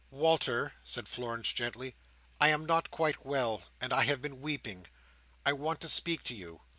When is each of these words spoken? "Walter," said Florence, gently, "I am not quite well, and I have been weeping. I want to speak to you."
"Walter," 0.09 0.73
said 0.83 1.07
Florence, 1.07 1.53
gently, 1.53 1.93
"I 2.39 2.47
am 2.49 2.65
not 2.65 2.89
quite 2.89 3.23
well, 3.23 3.61
and 3.79 3.93
I 3.93 4.05
have 4.05 4.19
been 4.19 4.41
weeping. 4.41 4.87
I 5.45 5.53
want 5.53 5.79
to 5.81 5.89
speak 5.89 6.23
to 6.23 6.33
you." 6.33 6.61